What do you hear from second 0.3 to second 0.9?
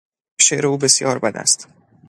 شعر او